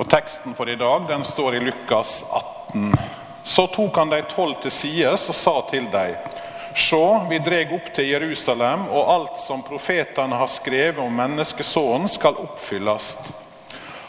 [0.00, 2.24] Og Teksten for i dag den står i Lukas
[2.72, 2.94] 18.
[3.44, 6.14] Så tok han de tolv til sides og sa til dem.:
[6.72, 12.38] Se, vi dreg opp til Jerusalem, og alt som profetene har skrevet om menneskesonen, skal
[12.40, 13.16] oppfylles.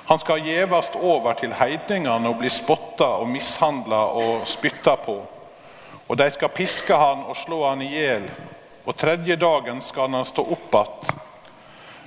[0.06, 5.18] Han skal gjevast over til heidningene og bli spotta og mishandla og spytta på.
[6.08, 8.30] Og de skal piske han og slå han i hjel,
[8.86, 11.12] og tredje dagen skal han stå opp att.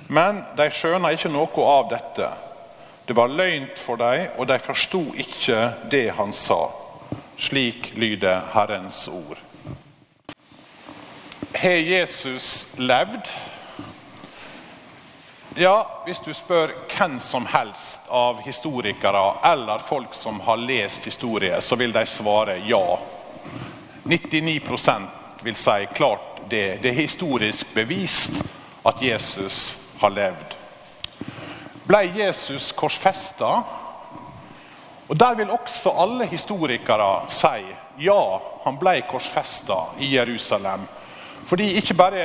[0.07, 2.33] Men de skjønner ikke noe av dette.
[3.07, 6.71] Det var løgnt for dem, og de forsto ikke det han sa.
[7.37, 9.37] Slik lyder Herrens ord.
[11.55, 13.29] Har Jesus levd?
[15.57, 21.61] Ja, hvis du spør hvem som helst av historikere eller folk som har lest historie,
[21.61, 22.97] så vil de svare ja.
[24.03, 25.07] 99%
[25.43, 26.81] vil si klart det.
[26.81, 28.41] Det er historisk bevist
[28.85, 30.64] at Jesus har levd.
[31.85, 33.63] Ble Jesus korsfesta?
[35.07, 37.61] Og Der vil også alle historikere si
[38.01, 40.87] ja, han ble korsfesta i Jerusalem.
[41.45, 42.23] Fordi ikke bare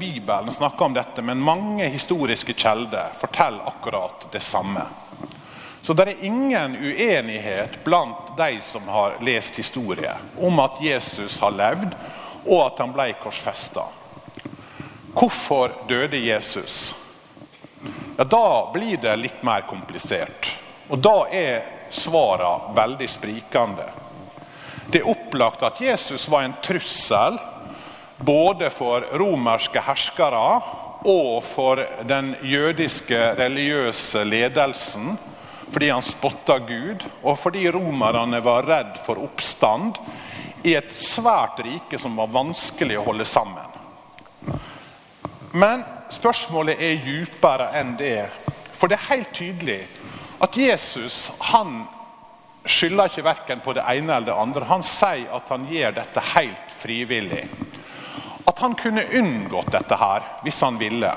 [0.00, 4.86] Bibelen snakker om dette, men mange historiske kjelder forteller akkurat det samme.
[5.82, 11.52] Så det er ingen uenighet blant de som har lest historie, om at Jesus har
[11.52, 11.92] levd,
[12.46, 13.84] og at han ble korsfesta.
[15.12, 16.94] Hvorfor døde Jesus?
[18.16, 20.58] Ja, Da blir det litt mer komplisert.
[20.88, 23.88] Og da er svarene veldig sprikende.
[24.92, 27.38] Det er opplagt at Jesus var en trussel
[28.16, 30.40] både for romerske herskere
[31.08, 35.16] og for den jødiske religiøse ledelsen.
[35.72, 39.96] Fordi han spotta Gud, og fordi romerne var redd for oppstand
[40.68, 43.72] i et svært rike som var vanskelig å holde sammen.
[45.56, 48.28] Men spørsmålet er dypere enn det.
[48.76, 49.80] For det er helt tydelig
[50.42, 51.84] at Jesus han
[52.66, 54.64] skylder ikke verken på det ene eller det andre.
[54.70, 57.44] Han sier at han gjør dette helt frivillig.
[58.46, 61.12] At han kunne unngått dette her hvis han ville.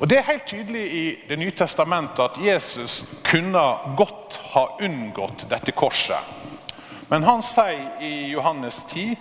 [0.00, 3.64] Og Det er helt tydelig i Det nye testamentet at Jesus kunne
[3.96, 6.18] godt ha unngått dette korset.
[7.10, 9.16] Men han sier i Johannes 10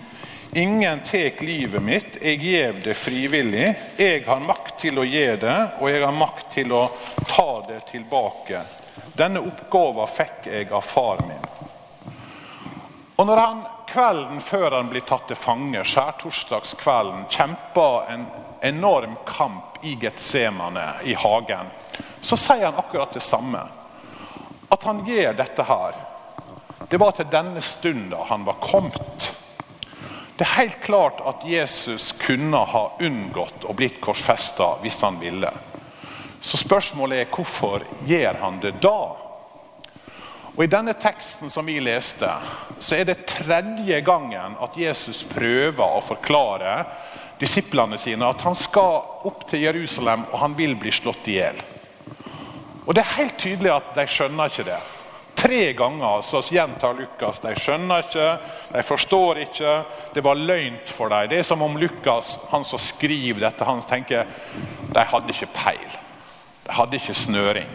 [0.54, 3.76] Ingen tek livet mitt, jeg gjev det frivillig.
[3.98, 6.88] Jeg har makt til å gi det, og jeg har makt til å
[7.30, 8.64] ta det tilbake.
[9.14, 11.46] Denne oppgåva fikk jeg av far min.
[13.20, 13.62] Og når han
[13.92, 18.26] kvelden før han blir tatt til fange, skjærtorsdagskvelden, kjemper en
[18.66, 21.70] enorm kamp i Getsemane, i hagen,
[22.22, 23.62] så sier han akkurat det samme.
[24.70, 26.06] At han gjør dette her,
[26.90, 29.36] det var til denne stunda han var kommet.
[30.40, 35.50] Det er helt klart at Jesus kunne ha unngått å blitt korsfesta hvis han ville.
[36.40, 39.02] Så spørsmålet er hvorfor gjør han det da?
[40.56, 42.30] Og I denne teksten som vi leste,
[42.80, 46.86] så er det tredje gangen at Jesus prøver å forklare
[47.40, 51.60] disiplene sine at han skal opp til Jerusalem og han vil bli slått i hjel.
[52.88, 54.80] Og Det er helt tydelig at de skjønner ikke det.
[55.40, 58.26] Tre ganger så gjentar Lukas de skjønner ikke,
[58.74, 59.76] de forstår ikke.
[60.12, 61.30] Det var løgnt for dem.
[61.32, 64.28] Det er som om Lukas, han som skriver dette, han tenker
[64.92, 65.96] de hadde ikke peil.
[66.66, 67.72] De hadde ikke snøring.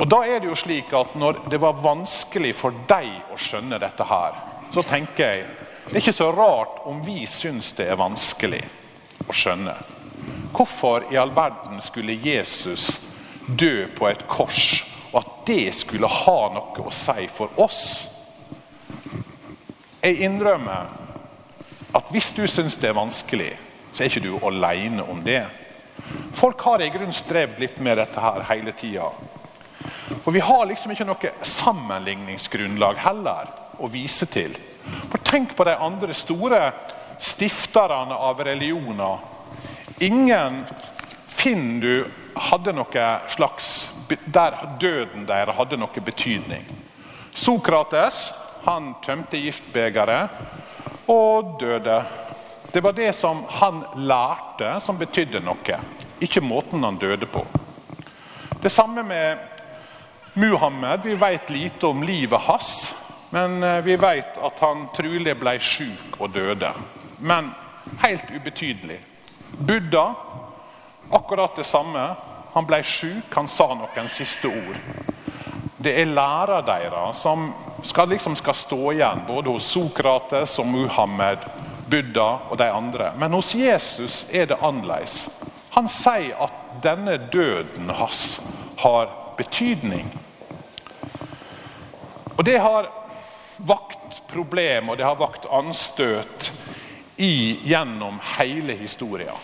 [0.00, 3.78] Og da er det jo slik at Når det var vanskelig for deg å skjønne
[3.78, 4.40] dette, her,
[4.72, 5.44] så tenker jeg
[5.84, 8.62] det er ikke så rart om vi syns det er vanskelig
[9.28, 9.76] å skjønne.
[10.56, 13.02] Hvorfor i all verden skulle Jesus
[13.44, 14.80] dø på et kors
[15.14, 17.82] og at det skulle ha noe å si for oss.
[20.02, 20.88] Jeg innrømmer
[21.94, 23.52] at hvis du syns det er vanskelig,
[23.92, 25.44] så er ikke du alene om det.
[26.34, 29.06] Folk har i grunnen strevd litt med dette her hele tida.
[30.24, 34.58] For vi har liksom ikke noe sammenligningsgrunnlag heller å vise til.
[35.12, 36.60] For Tenk på de andre store
[37.22, 39.22] stifterne av religioner.
[40.02, 40.64] Ingen
[41.30, 46.64] finner du hadde noe slags Der døden deres hadde noe betydning.
[47.34, 48.32] Sokrates
[48.64, 50.30] han tømte giftbegeret
[51.10, 52.02] og døde.
[52.72, 55.78] Det var det som han lærte, som betydde noe,
[56.20, 57.44] ikke måten han døde på.
[58.62, 59.38] Det samme med
[60.34, 61.04] Muhammed.
[61.04, 62.94] Vi vet lite om livet hans.
[63.30, 66.70] Men eh, vi vet at han trolig ble syk og døde.
[67.18, 67.50] Men
[68.02, 69.00] helt ubetydelig.
[69.58, 70.14] Buddha
[71.10, 72.14] Akkurat det samme.
[72.54, 74.76] Han ble syk, han sa noen siste ord.
[75.84, 77.48] Det er læra deres som
[77.82, 81.42] skal, liksom skal stå igjen, både hos Sokrates og Muhammed,
[81.90, 83.10] Buddha og de andre.
[83.18, 85.26] Men hos Jesus er det annerledes.
[85.74, 88.38] Han sier at denne døden hans
[88.80, 90.06] har betydning.
[92.36, 92.88] Og det har
[93.58, 96.52] vakt problem og det har vakt anstøt
[97.16, 99.38] i, gjennom hele historien.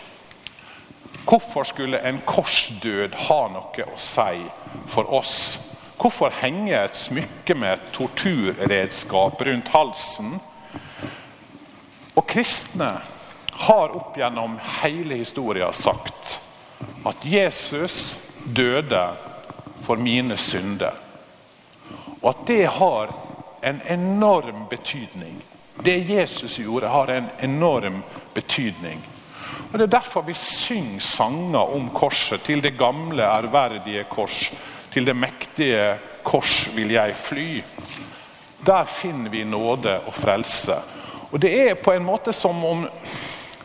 [1.25, 4.41] Hvorfor skulle en korsdød ha noe å si
[4.89, 5.35] for oss?
[6.01, 10.39] Hvorfor henge et smykke med et torturredskap rundt halsen?
[12.15, 12.95] Og kristne
[13.67, 16.39] har opp gjennom hele historien sagt
[17.05, 18.15] at Jesus
[18.45, 19.03] døde
[19.85, 20.97] for mine synder.
[22.21, 23.13] Og at det har
[23.61, 25.37] en enorm betydning.
[25.83, 28.01] Det Jesus gjorde, har en enorm
[28.33, 29.01] betydning.
[29.71, 32.41] Og Det er derfor vi synger sanger om korset.
[32.43, 34.51] Til det gamle, ærverdige kors.
[34.91, 37.63] Til det mektige kors vil jeg fly.
[38.65, 40.75] Der finner vi nåde og frelse.
[41.31, 42.87] Og Det er på en måte som om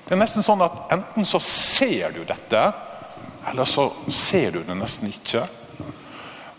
[0.06, 2.61] Det er nesten sånn at enten så ser du dette,
[3.50, 5.43] eller så ser du det nesten ikke.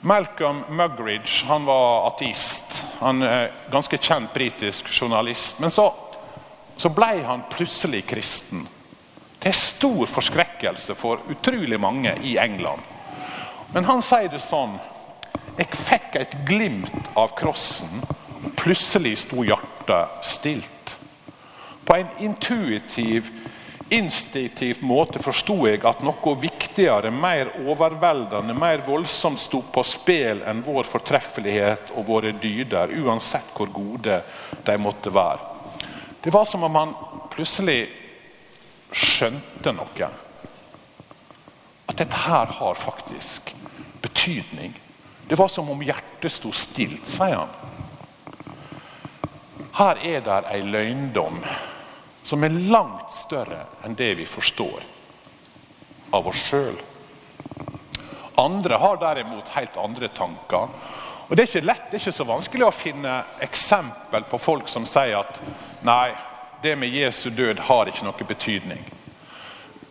[0.02, 2.84] Malcolm Mugridge han var ateist.
[3.00, 5.62] Han er ganske kjent britisk journalist.
[5.64, 5.94] Men så,
[6.76, 8.68] så ble han plutselig kristen.
[9.48, 12.84] Er stor forskrekkelse for utrolig mange i England.
[13.72, 14.76] Men han sier det sånn
[15.58, 18.02] Jeg fikk et glimt av krossen,
[18.60, 20.98] plutselig sto hjertet stilt.
[21.88, 23.32] På en intuitiv
[23.90, 30.64] instinktiv måte forsto jeg at noe viktigere, mer overveldende, mer voldsomt sto på spill enn
[30.66, 34.20] vår fortreffelighet og våre dyder, uansett hvor gode
[34.68, 35.40] de måtte være.
[36.22, 36.94] Det var som om han
[37.32, 37.80] plutselig
[38.98, 40.10] skjønte noe.
[41.88, 43.54] At dette her har faktisk
[44.02, 44.74] betydning.
[45.28, 47.56] Det var som om hjertet sto stilt, sier han.
[49.78, 51.42] Her er det ei løgndom
[52.26, 54.82] som er langt større enn det vi forstår
[56.18, 56.80] av oss sjøl.
[58.38, 60.68] Andre har derimot helt andre tanker.
[61.28, 64.70] Og Det er ikke lett, det er ikke så vanskelig å finne eksempel på folk
[64.72, 65.42] som sier at
[65.86, 66.14] nei,
[66.62, 68.86] det med Jesu død har ikke noe betydning.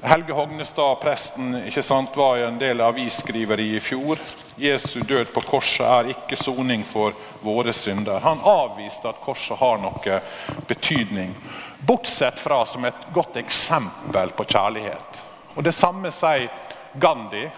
[0.03, 4.19] Helge Hognestad, presten, sant, var jo en del avisskriveri i fjor.
[4.57, 8.21] Jesu død på korset er ikke soning for våre synder.
[8.21, 10.21] Han avviste at korset har noe
[10.69, 11.33] betydning.
[11.79, 15.23] Bortsett fra som et godt eksempel på kjærlighet.
[15.57, 16.51] Og Det samme sier
[16.95, 17.49] Gandhi.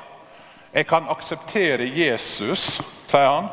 [0.73, 3.49] Jeg kan akseptere Jesus, sier han,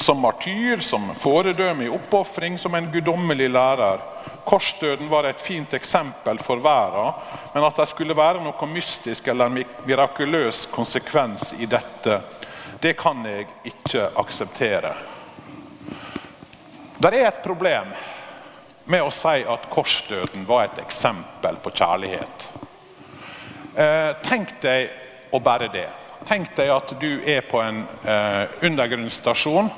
[0.00, 4.02] som martyr, som foredømme i oppofring, som en guddommelig lærer.
[4.44, 7.14] Korsdøden var et fint eksempel for verden,
[7.54, 9.52] men at det skulle være noe mystisk eller
[9.86, 12.20] mirakuløs konsekvens i dette,
[12.80, 14.92] det kan jeg ikke akseptere.
[16.98, 17.88] Det er et problem
[18.84, 22.48] med å si at korsdøden var et eksempel på kjærlighet.
[23.74, 25.88] Eh, tenk deg å bære det.
[26.28, 29.72] Tenk deg at du er på en eh, undergrunnsstasjon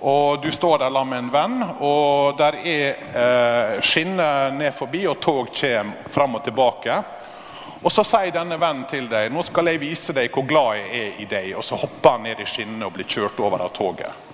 [0.00, 5.06] og Du står der sammen med en venn, og der er eh, skinner ned forbi,
[5.06, 7.02] og tog kommer fram og tilbake.
[7.82, 10.90] Og Så sier denne vennen til deg nå skal jeg vise deg hvor glad jeg
[11.00, 11.52] er i deg.
[11.56, 14.28] Og så hopper han ned i skinnene og blir kjørt over av toget.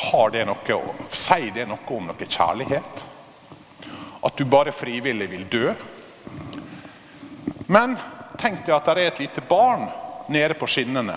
[0.00, 0.80] Har det noe,
[1.12, 3.04] Sier det noe om noe kjærlighet?
[4.20, 5.72] At du bare frivillig vil dø?
[7.72, 7.96] Men
[8.40, 9.88] tenk deg at det er et lite barn
[10.28, 11.16] nede på skinnene.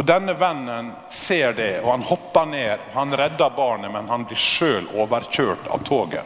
[0.00, 2.78] Og Denne vennen ser det, og han hopper ned.
[2.88, 6.24] og Han redder barnet, men han blir sjøl overkjørt av toget.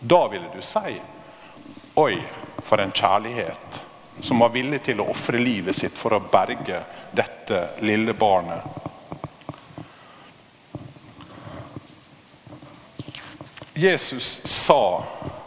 [0.00, 0.96] Da ville du si
[2.02, 2.16] Oi,
[2.66, 3.78] for en kjærlighet.
[4.20, 6.80] Som var villig til å ofre livet sitt for å berge
[7.14, 8.66] dette lille barnet.
[13.74, 15.04] Jesus sa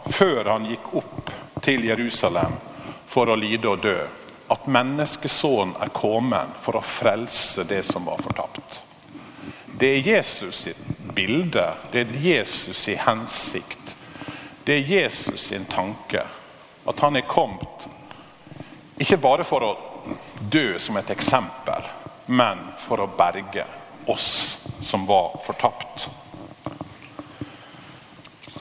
[0.08, 2.56] før han gikk opp til Jerusalem
[3.04, 3.98] for å lide og dø
[4.70, 8.82] at menneskesonen er kommet for å frelse det som var fortapt.
[9.78, 10.78] Det er Jesus sitt
[11.14, 13.96] bilde, det er Jesus sin hensikt.
[14.64, 16.22] Det er Jesus sin tanke.
[16.86, 17.88] At han er kommet
[19.00, 19.72] ikke bare for å
[20.50, 21.82] dø som et eksempel,
[22.26, 23.64] men for å berge
[24.06, 26.06] oss som var fortapt.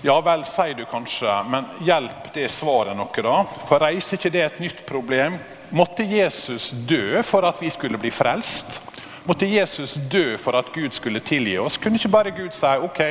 [0.02, 3.44] Ja vel, sier du kanskje, men hjelp det svaret noe, da?
[3.68, 5.36] For reiser ikke det et nytt problem?
[5.70, 8.82] Måtte Jesus dø for at vi skulle bli frelst?
[9.24, 11.78] Måtte Jesus dø for at Gud skulle tilgi oss?
[11.78, 13.02] Kunne ikke bare Gud si ok,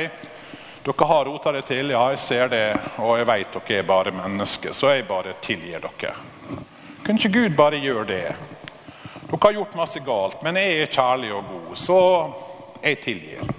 [0.83, 2.63] dere har rota det til, ja, jeg ser det,
[2.97, 6.11] og jeg vet dere er bare mennesker, så jeg bare tilgir dere.
[7.05, 8.25] Kunne ikke Gud bare gjøre det?
[9.29, 12.01] Dere har gjort masse galt, men jeg er kjærlig og god, så
[12.83, 13.55] jeg tilgir.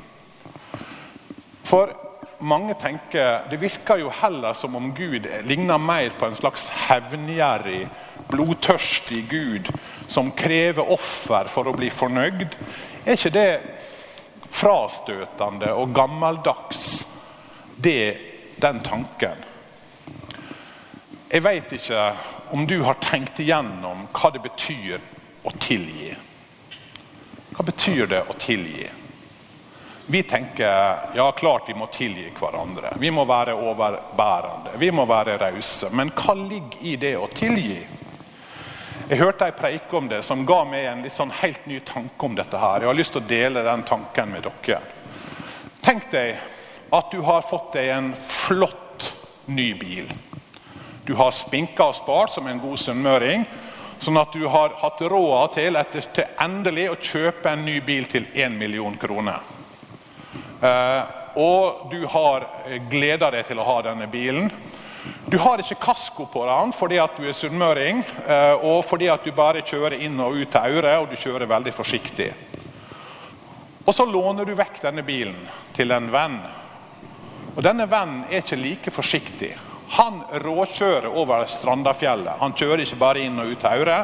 [1.64, 1.96] For
[2.40, 7.88] mange tenker Det virker jo heller som om Gud ligner mer på en slags hevngjerrig,
[8.30, 9.70] blodtørstig Gud
[10.10, 12.56] som krever offer for å bli fornøyd.
[13.04, 13.50] Er ikke det
[14.50, 17.04] frastøtende og gammeldags,
[17.80, 18.16] det,
[18.60, 19.46] den tanken?
[21.30, 22.06] Jeg veit ikke
[22.50, 24.98] om du har tenkt igjennom hva det betyr
[25.46, 26.10] å tilgi.
[27.54, 28.88] Hva betyr det å tilgi?
[30.10, 32.96] Vi tenker ja, klart vi må tilgi hverandre.
[32.98, 34.74] Vi må være overbærende.
[34.82, 35.86] Vi må være rause.
[35.94, 37.78] Men hva ligger i det å tilgi?
[39.10, 42.36] Jeg hørte ei preike om det som ga meg en sånn helt ny tanke om
[42.38, 42.56] dette.
[42.56, 42.80] her.
[42.80, 44.78] Jeg har lyst til å dele den tanken med dere.
[45.82, 46.36] Tenk deg
[46.92, 49.08] at du har fått deg en flott
[49.46, 50.06] ny bil.
[51.04, 53.44] Du har spinka og spart som en god sunnmøring,
[53.98, 58.06] sånn at du har hatt råd til, etter, til endelig å kjøpe en ny bil
[58.06, 59.42] til 1 million kroner.
[60.62, 61.02] Eh,
[61.34, 62.46] og du har
[62.86, 64.52] gleda deg til å ha denne bilen.
[65.30, 69.22] Du har ikke kasko på den fordi at du er sunnmøring, eh, og fordi at
[69.22, 72.32] du bare kjører inn og ut til Aure, og du kjører veldig forsiktig.
[73.84, 75.38] Og så låner du vekk denne bilen
[75.76, 76.34] til en venn.
[77.54, 79.52] Og denne vennen er ikke like forsiktig.
[80.00, 82.40] Han råkjører over Strandafjellet.
[82.42, 84.00] Han kjører ikke bare inn og ut til Aure,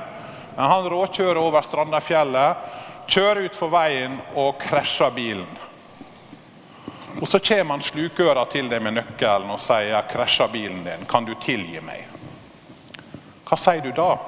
[0.54, 2.70] men han råkjører over Strandafjellet,
[3.10, 5.50] kjører utfor veien og krasjer bilen.
[7.20, 11.06] Og Så kommer han slukøra til deg med nøkkelen og sier 'Jeg krasja bilen din.
[11.08, 12.04] Kan du tilgi meg?'
[13.48, 14.18] Hva sier du da?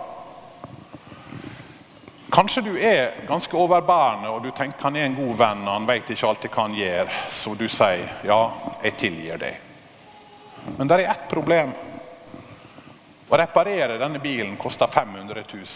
[2.32, 5.86] Kanskje du er ganske overbærende og du tenker han er en god venn og han
[5.86, 8.50] vet ikke alltid hva han gjør, så du sier 'ja,
[8.82, 9.56] jeg tilgir deg'.
[10.78, 11.72] Men det er ett problem.
[13.28, 15.66] Å reparere denne bilen koster 500 000.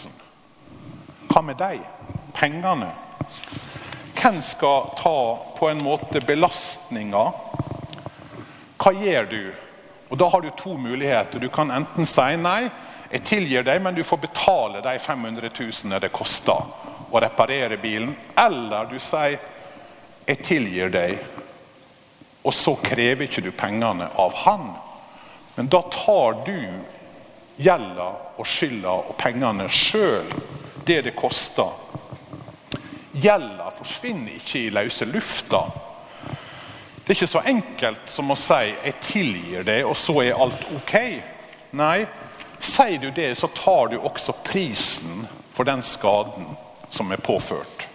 [1.27, 1.81] Hva med deg?
[2.33, 2.91] Pengene?
[4.23, 7.23] Hvem skal ta på en måte belastninga?
[8.79, 9.41] Hva gjør du?
[10.09, 11.39] Og Da har du to muligheter.
[11.39, 12.69] Du kan enten si nei,
[13.11, 16.63] jeg tilgir deg, men du får betale de 500 000 det koster
[17.11, 18.15] å reparere bilen.
[18.39, 19.35] Eller du sier
[20.23, 21.19] jeg tilgir deg,
[22.47, 24.69] og så krever ikke du pengene av han.
[25.57, 26.59] Men da tar du
[27.59, 30.31] gjelda og skylda og pengene sjøl,
[30.87, 31.82] det det koster.
[33.13, 35.63] Gjelda forsvinner ikke i løse lufta.
[37.03, 40.65] Det er ikke så enkelt som å si 'jeg tilgir deg, og så er alt
[40.75, 41.21] ok'.
[41.73, 42.07] Nei,
[42.59, 46.57] sier du det, så tar du også prisen for den skaden
[46.89, 47.87] som er påført.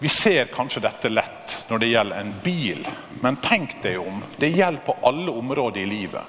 [0.00, 2.86] Vi ser kanskje dette lett når det gjelder en bil,
[3.22, 4.22] men tenk deg om.
[4.36, 6.22] Det gjelder på alle områder i livet.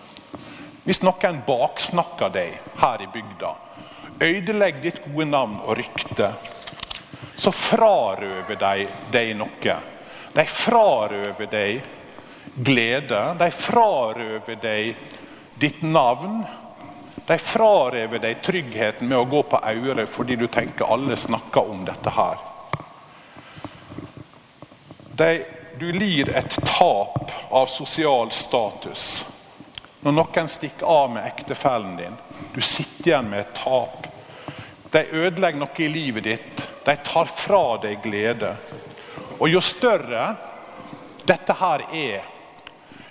[0.85, 3.55] Hvis noen baksnakker deg her i bygda,
[4.21, 6.29] ødelegger ditt gode navn og rykte,
[7.35, 9.75] så frarøver de deg noe.
[10.35, 11.83] De frarøver deg
[12.55, 13.21] glede.
[13.39, 14.95] De frarøver deg
[15.59, 16.43] ditt navn.
[17.25, 21.85] De frarøver deg tryggheten med å gå på Aure fordi du tenker alle snakker om
[21.87, 22.43] dette her.
[25.15, 25.29] De,
[25.79, 29.23] du lir et tap av sosial status.
[30.05, 32.17] Når noen stikker av med ektefellen din,
[32.53, 34.05] du sitter igjen med et tap.
[34.91, 36.65] De ødelegger noe i livet ditt.
[36.85, 38.55] De tar fra deg glede.
[39.39, 40.35] Og jo større
[41.25, 42.25] dette her er,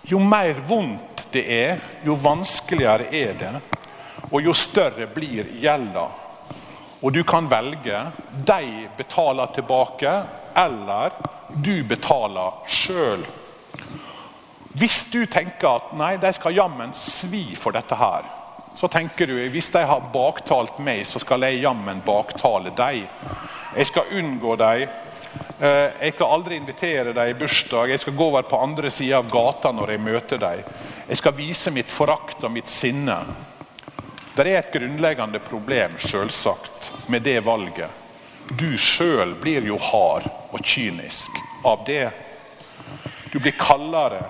[0.07, 3.55] jo mer vondt det er, jo vanskeligere er det.
[4.31, 6.05] Og jo større blir gjelda.
[7.03, 8.01] Og du kan velge.
[8.47, 10.13] De betaler tilbake,
[10.57, 11.17] eller
[11.51, 13.27] du betaler sjøl.
[14.75, 18.31] Hvis du tenker at nei, de skal jammen svi for dette her,
[18.75, 23.05] så tenker du hvis de har baktalt meg, så skal jeg jammen baktale dem.
[23.77, 24.89] Jeg skal unngå dem.
[25.61, 27.91] Eh, jeg skal aldri invitere dem i bursdag.
[27.91, 30.63] Jeg skal gå over på andre sida av gata når jeg møter dem.
[31.09, 33.19] Jeg skal vise mitt forakt og mitt sinne.
[34.35, 37.91] Det er et grunnleggende problem selvsagt, med det valget.
[38.51, 42.09] Du sjøl blir jo hard og kynisk av det.
[43.33, 44.25] Du blir kaldere,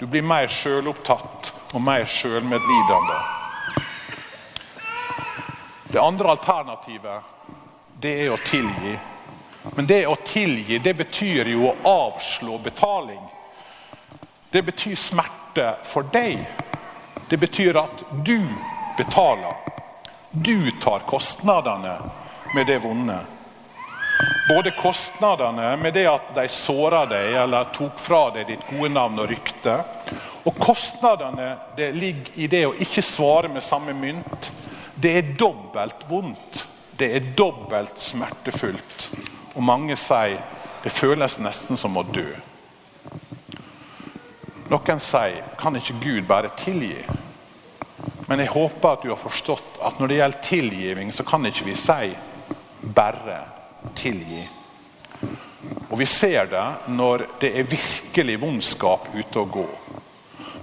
[0.00, 3.20] du blir mer sjølopptatt og mer sjølmedlidende.
[5.90, 7.20] Det andre alternativet,
[8.00, 8.96] det er å tilgi.
[9.76, 13.20] Men det å tilgi, det betyr jo å avslå betaling.
[14.50, 16.40] Det betyr smerte for deg.
[17.28, 18.40] Det betyr at du
[18.98, 19.54] betaler.
[20.30, 21.98] Du tar kostnadene
[22.54, 23.18] med det vonde.
[24.48, 29.20] Både kostnadene med det at de såra deg eller tok fra deg ditt gode navn
[29.22, 29.76] og rykte,
[30.44, 34.50] og kostnadene det ligger i det å ikke svare med samme mynt.
[34.94, 36.64] Det er dobbelt vondt.
[37.00, 39.08] Det er dobbelt smertefullt.
[39.56, 40.42] Og mange sier
[40.84, 42.28] det føles nesten som å dø.
[44.70, 47.00] Noen sier kan ikke Gud bare tilgi?
[48.28, 51.66] Men jeg håper at du har forstått at når det gjelder tilgivning, så kan ikke
[51.66, 52.12] vi si
[52.94, 53.40] bare
[53.98, 54.44] tilgi.
[55.88, 59.66] Og vi ser det når det er virkelig vondskap ute å gå.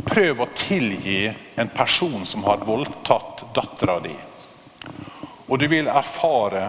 [0.07, 1.27] Prøv å tilgi
[1.59, 4.15] en person som har voldtatt dattera di.
[5.47, 6.63] Og du vil erfare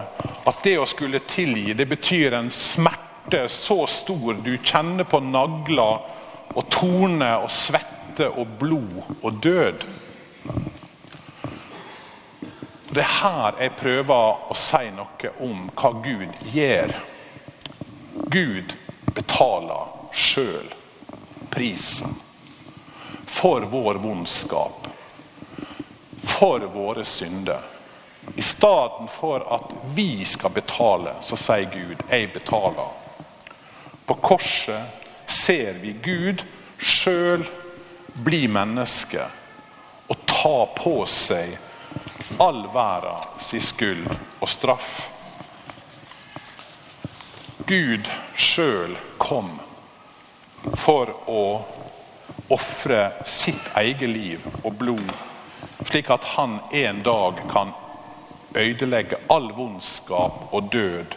[0.47, 6.05] at det å skulle tilgi, det betyr en smerte så stor du kjenner på nagler
[6.55, 9.83] og torner og svette og blod og død.
[12.89, 16.95] Det er her jeg prøver å si noe om hva Gud gjør.
[18.33, 18.73] Gud
[19.13, 20.71] betaler sjøl
[21.53, 22.15] prisen
[23.29, 24.87] for vår vondskap,
[26.23, 27.61] for våre synder.
[28.35, 32.93] I stedet for at vi skal betale, så sier Gud 'jeg betaler'.
[34.05, 34.83] På korset
[35.27, 36.43] ser vi Gud
[36.77, 37.45] sjøl
[38.13, 39.25] bli menneske
[40.07, 41.57] og ta på seg
[42.39, 44.07] all verdens skyld
[44.39, 45.09] og straff.
[47.69, 48.07] Gud
[48.37, 49.51] sjøl kom
[50.75, 51.43] for å
[52.49, 55.11] ofre sitt eget liv og blod,
[55.85, 57.75] slik at han en dag kan
[58.55, 61.15] ødelegge all vondskap og død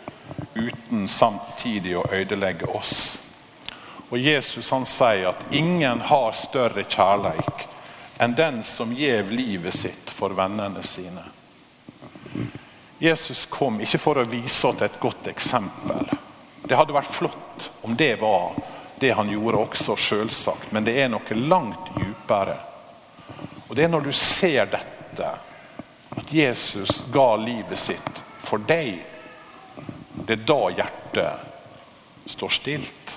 [0.55, 3.19] uten samtidig å ødelegge oss.
[4.12, 7.69] Og Jesus han sier at ingen har større kjærleik
[8.21, 11.25] enn den som gjev livet sitt for vennene sine.
[13.03, 16.05] Jesus kom ikke for å vise oss et godt eksempel.
[16.62, 18.53] Det hadde vært flott om det var
[19.03, 20.69] det han gjorde også, selvsagt.
[20.71, 22.55] Men det er noe langt dypere.
[23.67, 25.33] Og det er når du ser dette,
[26.16, 29.00] at Jesus ga livet sitt for deg.
[30.26, 33.16] Det er da hjertet står stilt.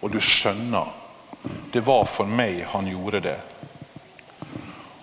[0.00, 0.94] Og du skjønner
[1.72, 3.38] det var for meg han gjorde det.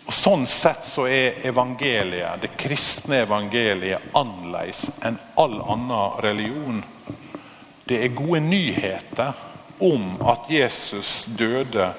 [0.05, 6.83] Og Sånn sett så er evangeliet, det kristne evangeliet annerledes enn all annen religion.
[7.85, 9.33] Det er gode nyheter
[9.85, 11.91] om at Jesus døde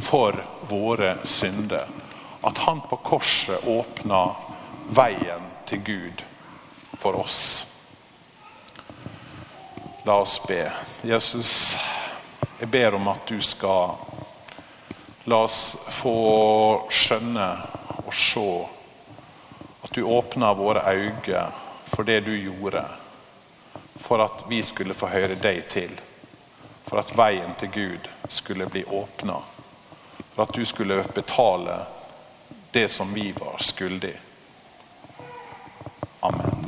[0.00, 0.36] for
[0.68, 1.88] våre synder.
[2.40, 4.22] At han på korset åpna
[4.90, 6.22] veien til Gud
[6.98, 7.66] for oss.
[10.04, 10.64] La oss be.
[11.06, 11.78] Jesus,
[12.60, 13.94] jeg ber om at du skal
[15.30, 16.14] la oss få
[16.90, 17.48] skjønne
[18.00, 18.46] og se
[19.84, 21.44] at du åpner våre øyne
[21.90, 22.84] for det du gjorde,
[23.96, 25.92] for at vi skulle få høre deg til.
[26.86, 29.36] For at veien til Gud skulle bli åpna.
[30.34, 31.76] For at du skulle betale
[32.72, 34.16] det som vi var skyldig.
[36.22, 36.59] Amen.